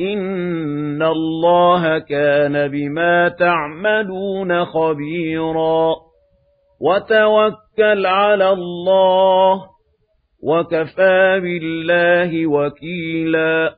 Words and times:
إن 0.00 1.02
الله 1.02 1.98
كان 1.98 2.68
بما 2.68 3.28
تعملون 3.28 4.64
خبيرا 4.64 5.94
وتوكل 6.80 8.06
على 8.06 8.50
الله 8.50 9.62
وكفى 10.42 11.40
بالله 11.42 12.46
وكيلا 12.46 13.74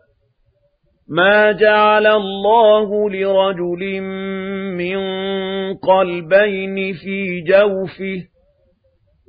ما 1.09 1.53
جعل 1.53 2.07
الله 2.07 3.11
لرجل 3.11 4.01
من 4.79 4.99
قلبين 5.75 6.93
في 6.93 7.41
جوفه 7.41 8.32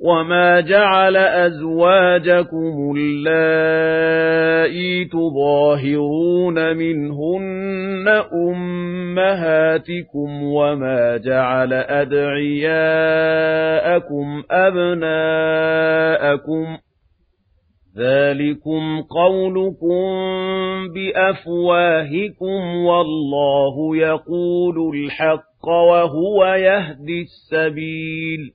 وما 0.00 0.60
جعل 0.60 1.16
أزواجكم 1.16 2.94
اللائي 2.98 5.04
تظاهرون 5.04 6.76
منهن 6.76 8.08
أمهاتكم 8.48 10.42
وما 10.42 11.16
جعل 11.16 11.72
أدعياءكم 11.72 12.84
أبناءكم 14.50 16.66
ذلكم 17.98 19.02
قولكم 19.02 20.04
بأفواهكم 20.94 22.76
والله 22.84 23.96
يقول 23.96 24.96
الحق 24.96 25.68
وهو 25.68 26.46
يهدي 26.46 27.22
السبيل 27.22 28.54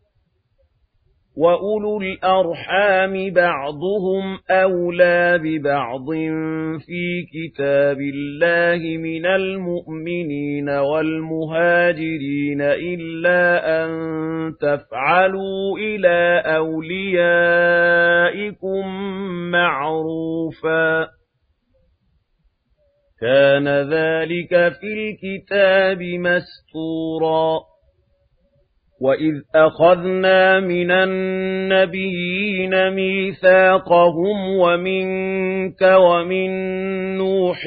وَأُولُو 1.37 2.01
الْأَرْحَامِ 2.01 3.29
بَعْضُهُمْ 3.33 4.39
أَوْلَى 4.49 5.39
بِبَعْضٍ 5.43 6.05
فِي 6.85 7.25
كِتَابِ 7.33 7.97
اللَّهِ 8.01 8.97
مِنَ 8.97 9.25
الْمُؤْمِنِينَ 9.25 10.69
وَالْمُهَاجِرِينَ 10.69 12.61
إِلَّا 12.61 13.43
أَن 13.83 13.91
تَفْعَلُوا 14.61 15.77
إِلَى 15.79 16.43
أَوْلِيَائِكُم 16.45 17.21
مَّعْرُوفًا 19.51 21.07
كَانَ 23.21 23.67
ذَلِكَ 23.67 24.49
فِي 24.49 24.87
الْكِتَابِ 24.99 26.01
مَسْطُورًا 26.01 27.70
وَإِذْ 29.01 29.33
أَخَذْنَا 29.55 30.59
مِنَ 30.59 30.91
النَّبِيِّينَ 30.91 32.73
مِيثَاقَهُمْ 32.93 34.37
وَمِنكَ 34.59 35.81
وَمِن 35.81 36.51
نُّوحٍ 37.17 37.65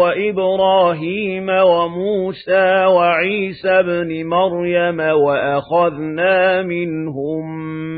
وَإِبْرَاهِيمَ 0.00 1.48
وَمُوسَىٰ 1.48 2.84
وَعِيسَى 2.86 3.70
ابْنِ 3.70 4.26
مَرْيَمَ 4.26 5.00
وَأَخَذْنَا 5.00 6.62
مِنْهُم 6.62 7.44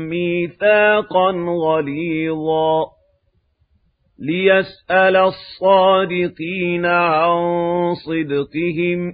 مِّيثَاقًا 0.09 1.31
غَلِيظًا 1.65 2.85
لِّيَسْأَلَ 4.19 5.15
الصَّادِقِينَ 5.15 6.85
عَن 6.85 7.39
صِدْقِهِمْ 8.05 9.13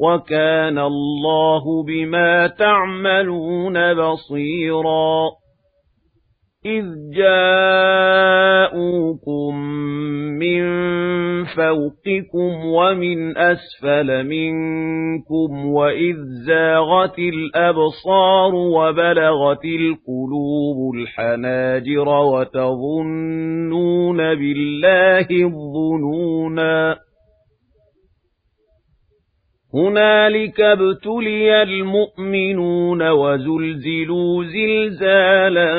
وَكَانَ 0.00 0.78
اللَّهُ 0.78 1.84
بِمَا 1.84 2.46
تَعْمَلُونَ 2.46 3.94
بَصِيرًا. 3.94 5.30
إِذْ 6.66 6.84
جَاءُوكُم 7.16 8.76
مِّن 10.38 10.64
فَوْقِكُمْ 11.44 12.66
وَمِنْ 12.66 13.38
أَسْفَلَ 13.38 14.24
مِنكُمْ 14.26 15.66
وَإِذْ 15.66 16.16
زَاغَتِ 16.46 17.18
الْأَبْصَارُ 17.18 18.54
وَبَلَغَتِ 18.54 19.64
الْقُلُوبُ 19.64 20.94
الْحَنَاجِرَ 20.94 22.08
وَتَظُنُّونَ 22.08 24.16
بِاللَّهِ 24.16 25.26
الظُّنُونَا. 25.30 26.96
هُنَالِكَ 29.76 30.60
ابْتُلِيَ 30.60 31.62
الْمُؤْمِنُونَ 31.62 33.08
وَزُلْزِلُوا 33.08 34.44
زِلْزَالًا 34.44 35.72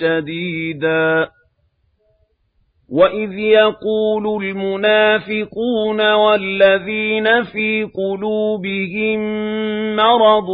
شَدِيدًا. 0.00 1.28
وَإِذْ 2.92 3.38
يَقُولُ 3.38 4.44
الْمُنَافِقُونَ 4.44 6.12
وَالَّذِينَ 6.12 7.42
فِي 7.42 7.84
قُلُوبِهِم 7.84 9.20
مَّرَضٌ 9.96 10.50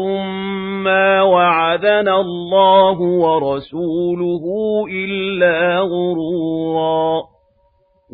مَّا 0.85 1.23
وَعَدَنَا 1.23 2.21
اللَّهُ 2.21 3.01
وَرَسُولُهُ 3.01 4.45
إِلَّا 4.91 5.79
غُرُورًا. 5.79 7.23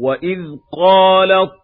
وَإِذْ 0.02 0.38
قَالَت 0.76 1.63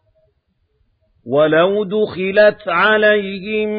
وَلَوْ 1.27 1.83
دُخِلَتْ 1.83 2.67
عَلَيْهِم 2.67 3.69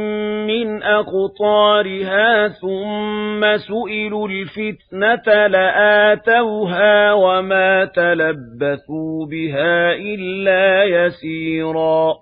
مِّنْ 0.46 0.82
أَقْطَارِهَا 0.82 2.48
ثُمَّ 2.48 3.56
سُئِلُوا 3.56 4.28
الْفِتْنَةَ 4.28 5.46
لَآتَوْهَا 5.46 7.12
وَمَا 7.12 7.84
تَلَبَّثُوا 7.84 9.26
بِهَا 9.26 9.92
إِلَّا 9.92 10.84
يَسِيرًا 10.84 12.14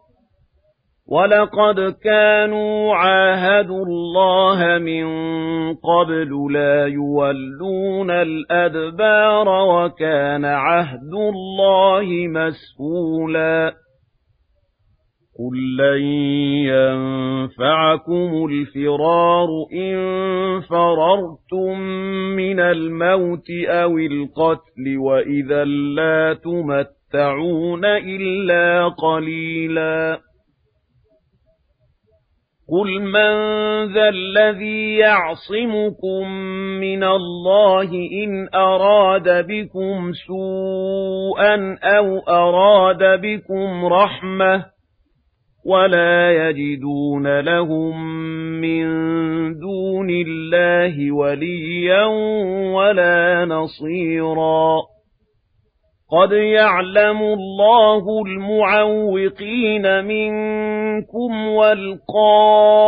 وَلَقَدْ 1.08 1.94
كَانُوا 2.04 2.94
عَاهَدُوا 2.94 3.84
اللَّهَ 3.84 4.78
مِن 4.78 5.04
قَبْلُ 5.74 6.52
لَا 6.52 6.86
يُوَلُّونَ 6.86 8.10
الْأَدْبَارَ 8.10 9.48
وَكَانَ 9.48 10.44
عَهْدُ 10.44 11.12
اللَّهِ 11.14 12.06
مَسْئُولًا 12.28 13.89
قُل 15.40 15.76
لَّن 15.76 16.02
يَنفَعَكُمُ 16.68 18.46
الْفِرَارُ 18.50 19.48
إِن 19.72 19.96
فَرَرْتُم 20.60 21.80
مِّنَ 22.36 22.60
الْمَوْتِ 22.60 23.50
أَوِ 23.68 23.98
الْقَتْلِ 23.98 24.98
وَإِذًا 24.98 25.64
لَّا 25.64 26.34
تُمَتَّعُونَ 26.44 27.84
إِلَّا 27.84 28.88
قَلِيلًا 28.88 30.18
قُلْ 32.72 33.02
مَن 33.02 33.34
ذَا 33.94 34.08
الَّذِي 34.08 34.96
يَعْصِمُكُم 34.96 36.30
مِّنَ 36.80 37.04
اللَّهِ 37.04 37.90
إِنْ 38.24 38.48
أَرَادَ 38.54 39.46
بِكُمْ 39.46 40.12
سُوءًا 40.26 41.78
أَوْ 41.82 42.18
أَرَادَ 42.18 43.20
بِكُمْ 43.20 43.84
رَحْمَةً 43.84 44.79
وَلَا 45.64 46.30
يَجِدُونَ 46.32 47.40
لَهُم 47.40 48.20
مِّن 48.60 48.84
دُونِ 49.58 50.10
اللَّهِ 50.10 51.12
وَلِيًّا 51.12 52.04
وَلَا 52.74 53.44
نَصِيرًا 53.44 54.80
قَدْ 56.12 56.32
يَعْلَمُ 56.32 57.22
اللَّهُ 57.22 58.22
الْمُعَوِّقِينَ 58.26 60.04
مِنكُمْ 60.04 61.46
وَالْقَائِلِينَ 61.48 62.82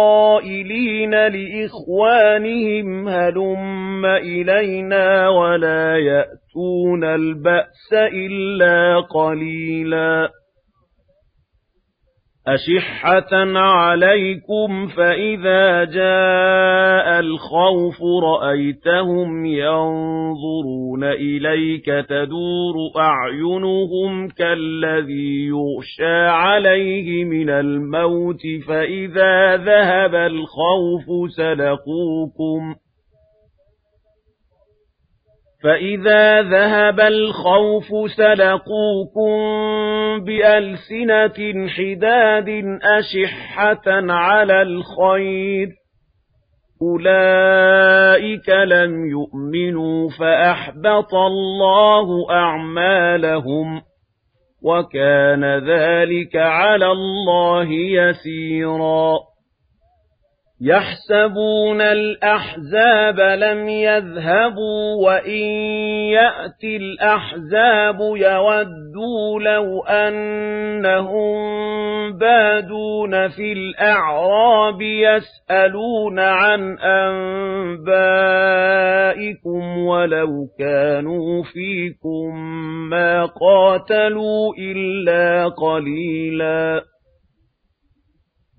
لِإِخْوَانِهِمْ 1.28 3.08
هَلُمَّ 3.08 4.06
إِلَيْنَا 4.06 5.28
وَلَا 5.28 5.96
يَأْتُونَ 5.96 7.04
الْبَأْسَ 7.04 7.92
إِلَّا 7.92 9.00
قَلِيلًا 9.00 10.41
أَشِحَّةً 12.48 13.58
عَلَيْكُمْ 13.58 14.86
فَإِذَا 14.86 15.84
جَاءَ 15.84 17.20
الْخَوْفُ 17.20 18.02
رَأَيْتَهُمْ 18.24 19.46
يَنظُرُونَ 19.46 21.04
إِلَيْكَ 21.04 21.86
تَدُورُ 22.08 22.74
أَعْيُنُهُمْ 22.96 24.28
كَالَّذِي 24.28 25.46
يُغْشَىٰ 25.46 26.26
عَلَيْهِ 26.28 27.24
مِنَ 27.24 27.50
الْمَوْتِ 27.50 28.42
فَإِذَا 28.68 29.56
ذَهَبَ 29.56 30.14
الْخَوْفُ 30.14 31.30
سَلَقُوكُمْ 31.36 32.74
فَإِذَا 35.62 36.42
ذَهَبَ 36.42 37.00
الْخَوْفُ 37.00 38.10
سَلَقُوكُم 38.16 39.34
بِأَلْسِنَةٍ 40.24 41.68
حِدَادٍ 41.68 42.48
أَشِحَّةً 42.98 44.12
عَلَى 44.12 44.62
الْخَيْرِ 44.62 45.68
أُولَئِكَ 46.82 48.48
لَمْ 48.48 49.06
يُؤْمِنُوا 49.10 50.08
فَأَحْبَطَ 50.20 51.14
اللَّهُ 51.14 52.30
أَعْمَالَهُمْ 52.30 53.82
وَكَانَ 54.64 55.44
ذَلِكَ 55.44 56.36
عَلَى 56.36 56.86
اللَّهِ 56.86 57.68
يَسِيرًا 57.72 59.31
يَحْسَبُونَ 60.64 61.80
الْأَحْزَابَ 61.80 63.20
لَمْ 63.20 63.68
يَذْهَبُوا 63.68 65.06
وَإِن 65.06 65.44
يَأْتِ 66.14 66.64
الْأَحْزَابُ 66.64 67.98
يَوَدُّوا 68.00 69.40
لَوْ 69.40 69.82
أَنَّهُم 69.84 71.42
بَادُونَ 72.18 73.28
فِي 73.28 73.52
الْأَعْرَابِ 73.52 74.82
يَسْأَلُونَ 74.82 76.18
عَنْ 76.18 76.78
أَنبَائِكُمْ 76.78 77.88
وَلَوْ 79.78 80.46
كَانُوا 80.58 81.42
فِيكُم 81.42 82.36
مَّا 82.90 83.24
قَاتَلُوا 83.24 84.54
إِلَّا 84.58 85.48
قَلِيلًا 85.48 86.91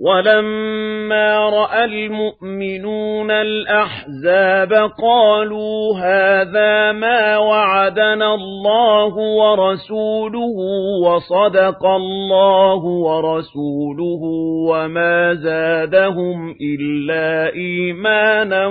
وَلَمَّا 0.00 1.48
رَأَى 1.48 1.84
الْمُؤْمِنُونَ 1.84 3.30
الْأَحْزَابَ 3.30 4.72
قَالُوا 5.02 5.98
هَذَا 5.98 6.92
مَا 6.92 7.38
وَعَدَنَا 7.38 8.34
اللَّهُ 8.34 9.14
وَرَسُولُهُ 9.16 10.56
وَصَدَقَ 11.04 11.86
اللَّهُ 11.86 12.84
وَرَسُولُهُ 12.84 14.22
وَمَا 14.70 15.34
زَادَهُمْ 15.34 16.54
إِلَّا 16.60 17.52
إِيمَانًا 17.54 18.66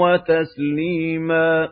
وَتَسْلِيمًا 0.00 1.68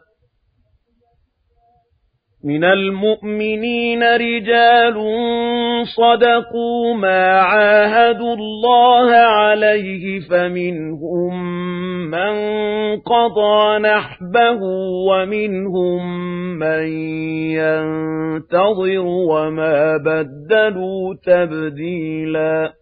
مِنَ 2.44 2.65
الْمُؤْمِنِينَ 2.65 4.03
رِجَالٌ 4.03 4.97
صَدَقُوا 5.97 6.95
مَا 6.95 7.40
عَاهَدُوا 7.40 8.35
اللَّهَ 8.35 9.11
عَلَيْهِ 9.16 10.21
فَمِنْهُم 10.31 11.33
مَّن 12.11 12.35
قَضَىٰ 13.00 13.78
نَحْبَهُ 13.78 14.61
وَمِنْهُم 15.09 16.00
مَّن 16.59 16.87
يَنتَظِرُ 17.62 19.07
وَمَا 19.07 19.97
بَدَّلُوا 19.97 21.14
تَبْدِيلًا 21.26 22.82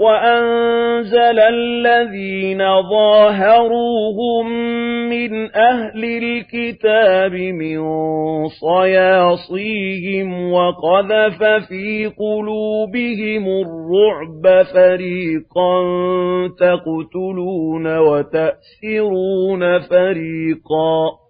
وَأَنزَلَ 0.00 1.38
الَّذِينَ 1.38 2.58
ظَاهَرُوهُم 2.90 4.46
مِّنْ 5.10 5.54
أَهْلِ 5.54 6.04
الْكِتَابِ 6.04 7.32
مِن 7.32 7.78
صَيَاصِيهِمْ 8.48 10.52
وَقَذَفَ 10.52 11.38
فِي 11.68 12.06
قُلُوبِهِمُ 12.18 13.44
الرُّعْبَ 13.64 14.64
فَرِيقًا 14.74 15.74
تَقْتُلُونَ 16.60 17.98
وَتَأْسِرُونَ 17.98 19.78
فَرِيقًا 19.80 21.29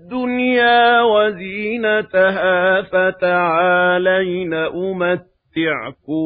وزينتها 1.01 2.81
فتعالين 2.81 4.53
أمتعكن 4.53 6.21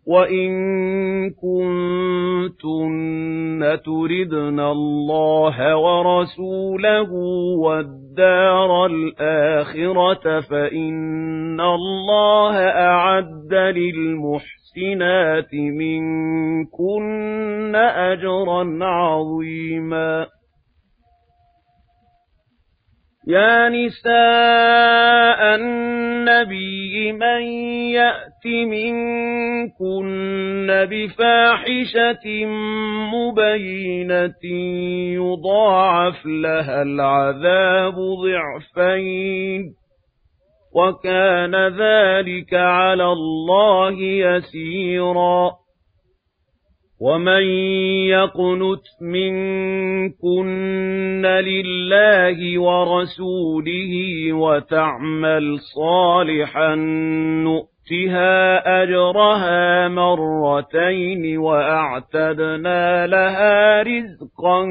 وَإِن 0.07 0.51
كُنتُنَّ 1.39 2.81
تُرِدْنَ 3.85 4.59
اللَّهَ 4.59 5.77
وَرَسُولَهُ 5.77 7.11
وَالدَّارَ 7.57 8.85
الْآخِرَةَ 8.85 10.39
فَإِنَّ 10.39 11.61
اللَّهَ 11.61 12.55
أَعَدَّ 12.67 13.53
لِلْمُحْسِنَاتِ 14.77 15.53
مِنكُنَّ 15.53 17.75
أَجْرًا 17.75 18.85
عَظِيمًا. 18.85 20.27
يا 23.27 23.69
نساء 23.69 25.55
النبي 25.55 27.11
من 27.11 27.41
يأت 27.91 28.45
منكن 28.45 30.07
بفاحشة 30.91 32.45
مبينة 33.13 34.43
يضاعف 35.13 36.25
لها 36.25 36.81
العذاب 36.81 37.95
ضعفين. 37.95 39.82
وكان 40.75 41.55
ذلك 41.55 42.53
على 42.53 43.05
الله 43.05 44.01
يسيراً. 44.01 45.63
ومن 47.01 47.43
يقنت 48.07 48.85
منكن 49.01 50.41
لله 51.25 52.61
ورسوله 52.61 53.93
وتعمل 54.33 55.59
صالحا 55.75 56.75
نؤتها 57.45 58.83
أجرها 58.83 59.87
مرتين 59.87 61.37
وأعتدنا 61.37 63.07
لها 63.07 63.81
رزقا 63.81 64.65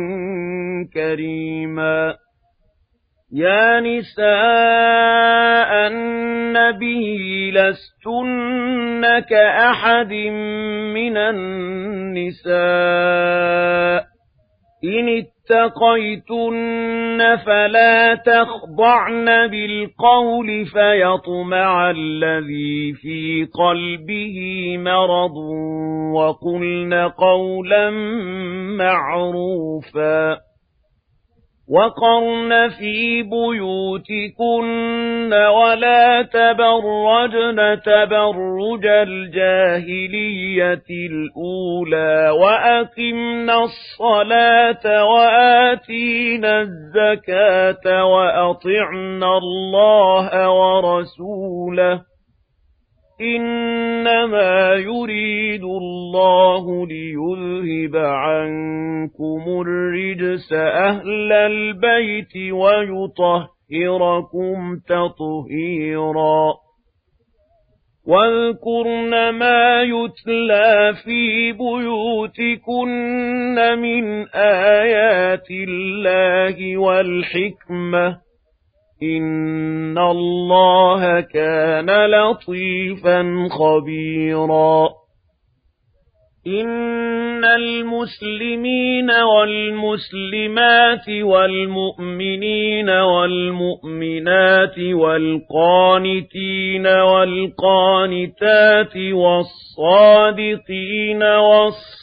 كريما. 0.94 2.21
يا 3.34 3.80
نساء 3.80 4.22
النبي 5.88 7.50
لستن 7.50 9.18
كأحد 9.18 10.12
من 10.94 11.16
النساء. 11.16 12.52
إن 14.84 15.08
اتقيتن 15.08 16.76
فلا 17.46 18.14
تخضعن 18.14 19.46
بالقول 19.46 20.66
فيطمع 20.66 21.90
الذي 21.90 22.92
في 22.92 23.48
قلبه 23.54 24.38
مرض 24.78 25.36
وقلن 26.14 26.94
قولا 26.94 27.90
معروفا. 28.78 30.51
وقرن 31.68 32.68
في 32.68 33.22
بيوتكن 33.22 34.62
ولا 35.32 36.22
تبرجن 36.22 37.80
تبرج 37.84 38.86
الجاهلية 38.86 40.82
الأولى 40.90 42.30
وأقمنا 42.30 43.64
الصلاة 43.64 45.04
وآتينا 45.04 46.60
الزكاة 46.60 48.04
وأطعنا 48.06 49.38
الله 49.38 50.50
ورسوله 50.50 52.11
إنما 53.22 54.74
يريد 54.74 55.64
الله 55.64 56.86
ليذهب 56.86 57.96
عنكم 57.96 59.42
الرجس 59.60 60.52
أهل 60.52 61.32
البيت 61.32 62.52
ويطهركم 62.52 63.36
تطهيرا. 64.88 66.54
واذكرن 68.06 69.30
ما 69.30 69.82
يتلى 69.82 70.94
في 71.04 71.52
بيوتكن 71.52 72.88
من 73.78 74.28
آيات 74.34 75.50
الله 75.50 76.76
والحكمة. 76.76 78.31
إِنَّ 79.02 79.98
اللَّهَ 79.98 81.20
كَانَ 81.20 81.90
لَطِيفًا 82.10 83.48
خَبِيرًا 83.50 85.01
إِنَّ 86.46 87.44
الْمُسْلِمِينَ 87.44 89.10
وَالْمُسْلِمَاتِ 89.10 91.08
وَالْمُؤْمِنِينَ 91.22 92.90
وَالْمُؤْمِنَاتِ 92.90 94.78
وَالْقَانِتِينَ 94.92 96.86
وَالْقَانِتَاتِ 96.86 98.96
وَالصَّادِقِينَ 99.12 101.22
وَالصَّادِقَاتِ 101.22 101.94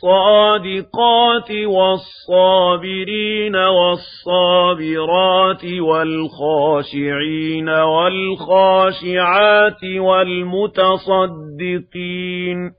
وَالصَّابِرِينَ 1.52 3.56
وَالصَّابِرَاتِ 3.56 5.66
وَالْخَاشِعِينَ 5.80 7.70
وَالْخَاشِعَاتِ 7.70 9.84
وَالْمُتَصَدِّقِينَ 9.98 12.79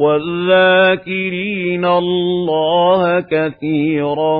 والذاكرين 0.00 1.84
الله 1.84 3.20
كثيرا 3.20 4.38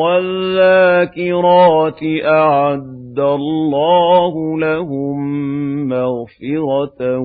والذاكرات 0.00 1.52
أعد 2.24 3.18
الله 3.18 4.58
لهم 4.58 5.18
مغفرة 5.88 7.18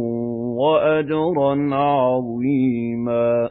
وأجرا 0.60 1.76
عظيما 1.76 3.50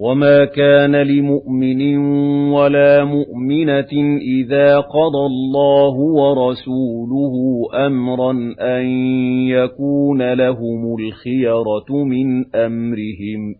وما 0.00 0.44
كان 0.44 0.96
لمؤمن 0.96 1.96
ولا 2.52 3.04
مؤمنة 3.04 4.18
إذا 4.40 4.80
قضى 4.80 5.26
الله 5.26 5.94
ورسوله 5.94 7.34
أمرا 7.86 8.32
أن 8.60 8.86
يكون 9.48 10.32
لهم 10.32 10.96
الخيرة 11.00 12.04
من 12.04 12.54
أمرهم 12.54 13.54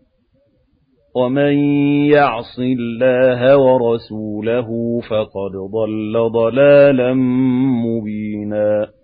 ومن 1.15 1.53
يعص 2.05 2.59
الله 2.59 3.57
ورسوله 3.57 4.67
فقد 5.09 5.51
ضل 5.73 6.29
ضلالا 6.31 7.13
مبينا 7.85 8.96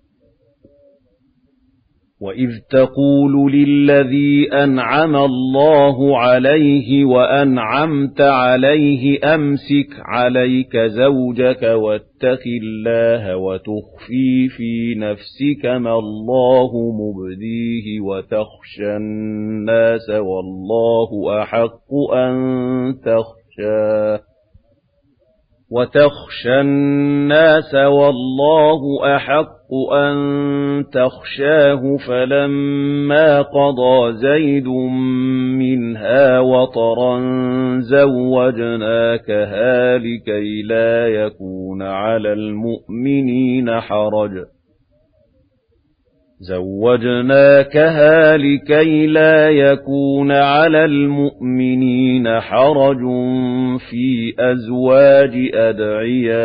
وَإِذْ 2.24 2.50
تَقُولُ 2.72 3.52
لِلَّذِي 3.52 4.50
أَنْعَمَ 4.64 5.16
اللَّهُ 5.16 6.18
عَلَيْهِ 6.18 7.06
وَأَنْعَمْتَ 7.06 8.22
عَلَيْهِ 8.22 9.20
أَمْسِكْ 9.36 9.90
عَلَيْكَ 10.00 10.78
زَوْجَكَ 10.78 11.64
وَاتَّقِ 11.64 12.44
اللَّهَ 12.62 13.38
وَتُخْفِي 13.38 14.48
فِي 14.58 14.96
نَفْسِكَ 14.96 15.66
مَا 15.66 16.00
اللَّهُ 16.00 16.72
مُبْدِيهِ 17.02 18.02
وَتَخْشَى 18.02 18.98
النَّاسَ 18.98 20.10
وَاللَّهُ 20.10 21.42
أَحَقُّ 21.42 21.92
أَن 22.14 22.34
تَخْشَاهُ 23.06 24.20
وَتَخْشَى 25.72 26.62
النَّاسَ 26.62 27.74
وَاللَّهُ 27.74 28.82
أَحَقُّ 29.16 29.63
أَن 29.94 30.16
تَخْشَاهُ 30.92 31.98
فَلَمَّا 32.08 33.42
قَضَى 33.42 34.14
زَيْدٌ 34.14 34.68
مِنْهَا 35.60 36.40
وَطَرًا 36.40 37.20
زَوَّجْنَاكَهَا 37.80 39.98
لِكَيْ 39.98 40.62
لَا 40.62 41.08
يَكُونَ 41.08 41.82
عَلَى 41.82 42.34
الْمُؤْمِنِينَ 42.34 43.80
حَرَجٌ 43.80 44.32
زَوَّجْنَاكَهَا 46.50 48.38
لِكَيْ 48.38 49.08
لَا 49.08 49.50
يَكُونَ 49.50 50.32
عَلَى 50.32 50.86
الْمُؤْمِنِينَ 50.86 52.40
حَرَجٌ 52.40 53.00
فِي 53.90 54.34
أَزْوَاجِ 54.40 55.50
أَدْعِيَائِهِمْ 55.54 56.36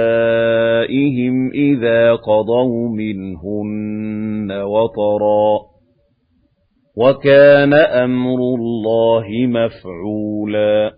إِذَا 1.50 2.12
قَضَوْا 2.14 2.88
مِنْهُنَّ 2.88 4.52
وَطَرًا 4.52 5.61
وَكَانَ 6.97 7.75
أَمْرُ 7.75 8.38
اللَّهِ 8.59 9.26
مَفْعُولًا 9.47 10.98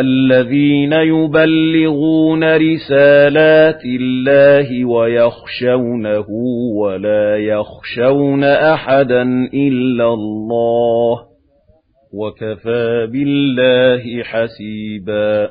الَّذِينَ 0.00 0.92
يُبَلِّغُونَ 0.92 2.44
رِسَالَاتِ 2.56 3.82
اللَّهِ 3.84 4.84
وَيَخْشَوْنَهُ 4.84 6.26
وَلَا 6.76 7.36
يَخْشَوْنَ 7.36 8.44
أَحَدًا 8.44 9.22
إِلَّا 9.54 10.08
اللَّهَ 10.14 11.34
وَكَفَى 12.14 13.08
بِاللَّهِ 13.12 14.22
حَسِيبًا 14.22 15.50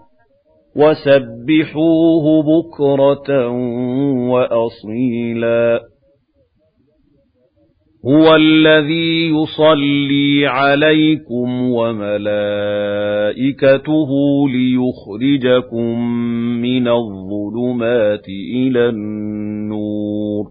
وَسَبِّحُوهُ 0.75 2.43
بُكْرَةً 2.43 3.47
وَأَصِيلًا. 4.29 5.79
هُوَ 8.05 8.35
الَّذِي 8.35 9.27
يُصَلِّي 9.27 10.47
عَلَيْكُمْ 10.47 11.71
وَمَلَائِكَتُهُ 11.71 12.49
لِيُخْرِجَكُم 14.49 15.99
مِّنَ 16.61 16.87
الظُّلُمَاتِ 16.87 18.29
إِلَى 18.55 18.89
النُّورِ. 18.89 20.45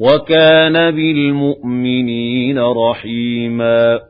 وَكَانَ 0.00 0.90
بِالْمُؤْمِنِينَ 0.90 2.58
رَحِيمًا. 2.58 4.09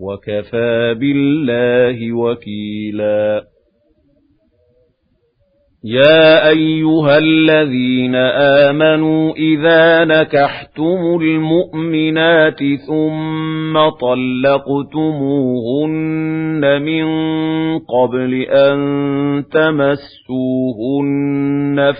وَكَفَى 0.00 0.94
بِاللَّهِ 0.94 2.12
وَكِيلًا. 2.12 3.44
يَا 5.84 6.48
أَيُّهَا 6.48 7.18
الَّذِينَ 7.18 8.14
آمَنُوا 8.64 9.34
إِذَا 9.34 10.04
نَكَحْتُمُ 10.04 11.18
الْمُؤْمِنَاتِ 11.22 12.58
ثُمَّ 12.86 13.88
طَلَّقْتُمُوهُنَّ 13.88 15.12
مِن 16.82 17.04
قَبْلِ 17.78 18.34
أَن 18.50 18.78
تَمَسُّوهُنَّ 19.52 20.72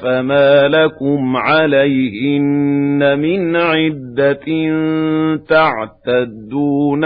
فَمَا 0.02 0.68
لَكُمْ 0.68 1.36
عَلَيْهِنَّ 1.36 3.18
مِنْ 3.18 3.56
عِدَّةٍ 3.56 4.46
تَعْتَدُّونَهَا 6.08 6.98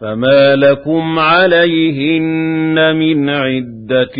فَمَا 0.00 0.56
لَكُمْ 0.56 1.18
عَلَيْهِنَّ 1.18 2.96
مِنْ 2.96 3.30
عِدَّةٍ 3.30 4.16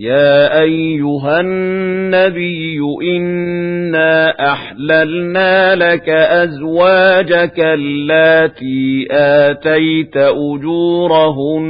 يَا 0.00 0.60
أَيُّهَا 0.62 1.40
النَّبِيُّ 1.40 2.78
إِنَّا 3.16 4.30
أَحْلَلْنَا 4.52 5.74
لَكَ 5.74 6.08
أَزْوَاجَكَ 6.08 7.60
اللَّاتِي 7.60 9.08
آتَيْتَ 9.10 10.16
أُجُورَهُنَّ 10.16 11.64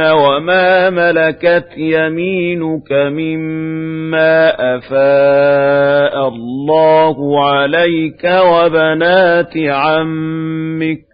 وَمَا 0.00 0.90
مَلَكَتْ 0.90 1.68
يَمِينُكَ 1.76 2.92
مِمَّا 2.92 4.54
أَفَاءَ 4.76 6.28
اللَّهُ 6.28 7.44
عَلَيْكَ 7.44 8.24
وَبَنَاتِ 8.24 9.56
عَمِّكَ 9.56 11.13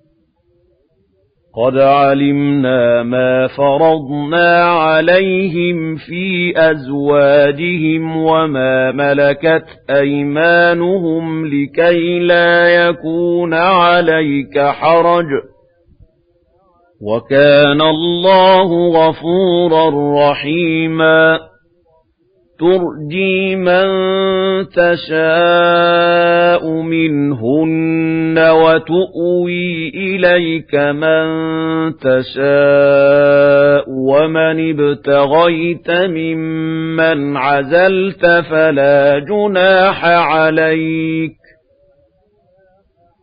قد 1.55 1.77
علمنا 1.77 3.03
ما 3.03 3.47
فرضنا 3.47 4.63
عليهم 4.65 5.95
في 5.95 6.53
أزواجهم 6.57 8.17
وما 8.17 8.91
ملكت 8.91 9.65
أيمانهم 9.89 11.45
لكي 11.47 12.19
لا 12.19 12.67
يكون 12.67 13.53
عليك 13.53 14.59
حرج 14.59 15.25
وكان 17.01 17.81
الله 17.81 18.89
غفورا 18.89 19.89
رحيما 20.31 21.50
ترجي 22.61 23.55
من 23.55 23.87
تشاء 24.69 26.63
منهن 26.81 28.37
وتؤوي 28.37 29.89
إليك 29.89 30.75
من 30.75 31.25
تشاء 31.97 33.85
ومن 33.89 34.69
ابتغيت 34.69 35.91
ممن 35.91 37.37
عزلت 37.37 38.25
فلا 38.25 39.19
جناح 39.19 40.05
عليك 40.05 41.40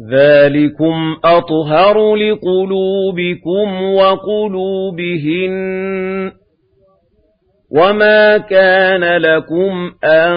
ذَلِكُمْ 0.00 1.16
أَطْهَرُ 1.24 2.16
لِقُلُوبِكُمْ 2.16 3.82
وَقُلُوبِهِنَّ 3.82 5.48
وَمَا 7.70 8.38
كَانَ 8.38 9.04
لَكُمْ 9.04 9.92
أَن 10.04 10.32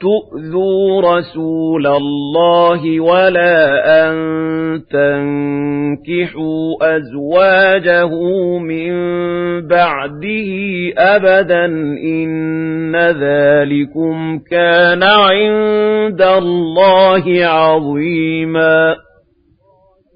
تُؤْذُوا 0.00 1.16
رَسُولَ 1.16 1.86
اللَّهِ 1.86 3.00
وَلَا 3.00 3.58
أَن 4.08 4.16
تَنكِحُوا 4.90 6.96
أَزْوَاجَهُ 6.96 8.10
مِن 8.58 8.92
بَعْدِهِ 9.68 10.50
أَبَدًا 10.98 11.64
إِنَّ 12.04 12.96
ذَلِكُمْ 12.96 14.38
كَانَ 14.50 15.02
عِندَ 15.02 16.22
اللَّهِ 16.22 17.46
عَظِيمًا 17.46 19.05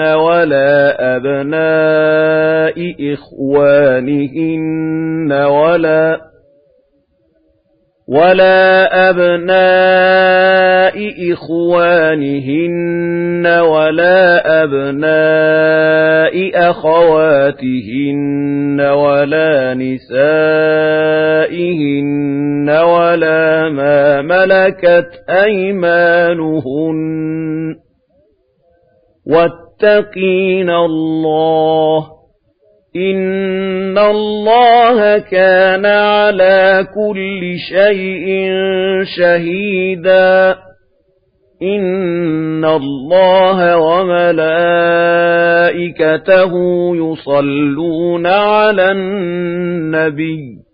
وَلَا 0.00 0.96
أَبْنَاءِ 1.16 2.94
إِخْوَانِهِنَّ 3.12 5.32
وَلَا 5.32 6.20
وَلَا 8.08 9.10
أَبْنَاءِ 9.10 10.96
إِخْوَانِهِنَّ 11.32 13.46
وَلَا 13.46 14.62
أَبْنَاءِ 14.62 16.70
أَخَوَاتِهِنَّ 16.70 18.80
وَلَا 18.80 19.74
نِسَائِهِنَّ 19.74 20.30
وَلَا 22.70 23.68
مَا 23.68 24.22
مَلَكَتْ 24.22 25.08
أَيْمَانُهُنَّ 25.28 27.06
وَاتَّقِينَ 29.82 30.70
اللَّهَ 30.70 32.06
إِنَّ 32.96 33.98
اللَّهَ 33.98 35.18
كَانَ 35.18 35.86
عَلَى 35.86 36.86
كُلِّ 36.94 37.56
شَيْءٍ 37.68 38.26
شَهِيدًا 39.18 40.56
إِنَّ 41.62 42.64
اللَّهَ 42.64 43.76
وَمَلَائِكَتَهُ 43.78 44.42
يُصَلُّونَ 46.96 48.26
عَلَى 48.26 48.90
النَّبِيِّ 48.92 50.65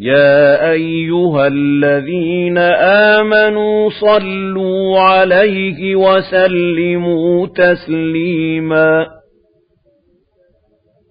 يَا 0.00 0.70
أَيُّهَا 0.70 1.46
الَّذِينَ 1.46 2.58
آمَنُوا 3.18 3.90
صَلُّوا 3.90 5.00
عَلَيْهِ 5.00 5.96
وَسَلِّمُوا 5.96 7.46
تَسْلِيمًا 7.46 9.06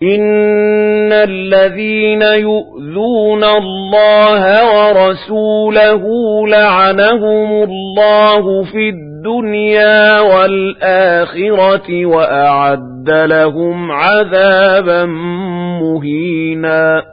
إِنَّ 0.04 1.12
الَّذِينَ 1.14 2.22
يُؤْذُونَ 2.22 3.44
اللَّهَ 3.44 4.44
وَرَسُولَهُ 4.76 6.04
لَعَنَهُمُ 6.48 7.64
اللَّهُ 7.64 8.64
فِي 8.64 8.90
الدُّنْيَا 8.90 10.20
وَالْآخِرَةِ 10.20 12.06
وَأَعَدَّ 12.06 13.10
لَهُمْ 13.10 13.92
عَذَابًا 13.92 15.06
مُهِينًا 15.82 17.13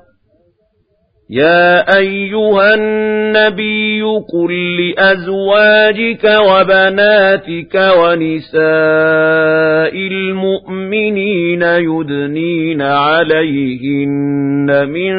يَا 1.31 1.97
أَيُّهَا 1.97 2.73
النَّبِيُّ 2.73 4.01
قُل 4.33 4.77
لِّأَزْوَاجِكَ 4.77 6.23
وَبَنَاتِكَ 6.23 7.75
وَنِسَاءِ 7.75 9.95
الْمُؤْمِنِينَ 9.95 11.61
يُدْنِينَ 11.61 12.81
عَلَيْهِنَّ 12.81 14.89
مِن 14.89 15.13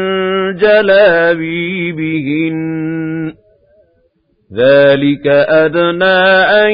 جَلَابِيبِهِنَّ. 0.57 3.33
ذَلِكَ 4.59 5.27
أَدْنَىٰ 5.27 6.45
أَن 6.65 6.71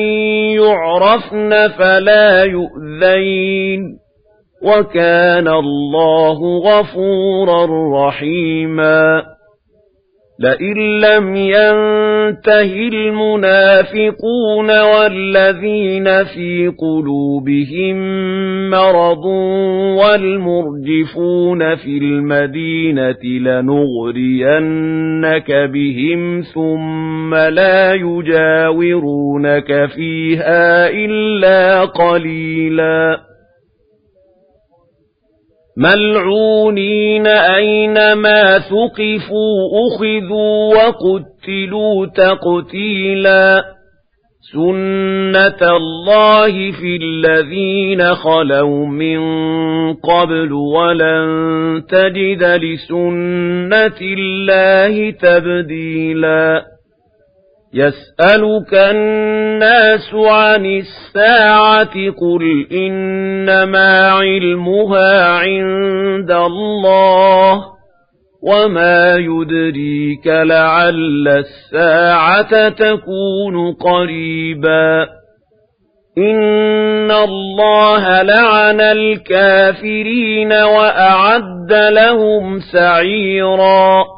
يُعْرَفْنَ 0.59 1.69
فَلَا 1.69 2.45
يُؤْذَيْنَ. 2.45 4.08
وَكَانَ 4.63 5.49
اللَّهُ 5.49 6.59
غَفُورًا 6.59 7.67
رَّحِيمًا. 8.07 9.23
لَئِن 10.41 11.01
لَّمْ 11.01 11.37
يَنتَهِ 11.37 12.89
الْمُنَافِقُونَ 12.89 14.71
وَالَّذِينَ 14.71 16.25
فِي 16.25 16.73
قُلُوبِهِم 16.79 17.97
مَّرَضٌ 18.71 19.25
وَالْمُرْجِفُونَ 19.99 21.77
فِي 21.77 21.99
الْمَدِينَةِ 21.99 23.25
لَنُغْرِيَنَّكَ 23.25 25.53
بِهِمْ 25.53 26.43
ثُمَّ 26.55 27.35
لَا 27.35 27.95
يُجَاوِرُونَكَ 27.95 29.87
فِيهَا 29.97 30.91
إِلَّا 30.91 31.85
قَلِيلًا. 31.85 33.28
مَلْعُونِينَ 35.79 37.27
أَيْنَمَا 37.27 38.59
ثُقِفُوا 38.59 39.55
أُخِذُوا 39.87 40.75
وَقُتِّلُوا 40.75 42.07
تَقْتِيلًا 42.07 43.65
سُنَّةَ 44.53 45.77
اللَّهِ 45.77 46.53
فِي 46.71 46.97
الَّذِينَ 47.03 48.15
خَلَوْا 48.15 48.87
مِن 48.87 49.21
قَبْلُ 49.95 50.53
وَلَن 50.53 51.29
تَجِدَ 51.89 52.43
لِسُنَّةِ 52.45 54.01
اللَّهِ 54.01 55.11
تَبْدِيلًا 55.11 56.78
يَسْأَلُكَ 57.75 58.75
النَّاسُ 58.75 60.15
عَنِ 60.15 60.67
السَّاعَةِ 60.67 61.95
قُلْ 62.21 62.67
إِنَّمَا 62.73 64.11
عِلْمُهَا 64.11 65.29
عِندَ 65.29 66.31
اللَّهِ 66.31 67.65
وَمَا 68.43 69.17
يُدْرِيكَ 69.17 70.27
لَعَلَّ 70.27 71.29
السَّاعَةَ 71.29 72.69
تَكُونُ 72.69 73.73
قَرِيبًا 73.73 75.07
إِنَّ 76.19 77.11
اللَّهَ 77.11 78.23
لَعَنَ 78.23 78.81
الْكَافِرِينَ 78.81 80.53
وَأَعَدَّ 80.53 81.73
لَهُمْ 81.73 82.61
سَعِيرًا 82.73 84.18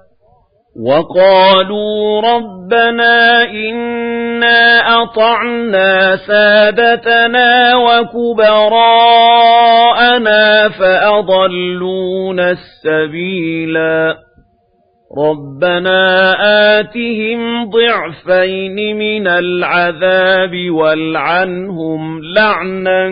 وقالوا 0.79 2.21
ربنا 2.21 3.43
إنا 3.43 4.79
أطعنا 5.03 6.15
سادتنا 6.15 7.75
وكبراءنا 7.77 8.79
فأضلونا 10.69 12.51
السبيلا. 12.51 14.15
ربنا 15.17 16.35
آتهم 16.79 17.69
ضعفين 17.69 18.97
من 18.97 19.27
العذاب 19.27 20.69
والعنهم 20.71 22.21
لعنا 22.23 23.09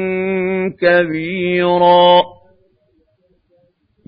كبيرا. 0.81 2.38